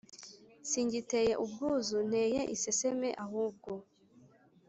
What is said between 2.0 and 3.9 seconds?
Nteye iseseme ahubwo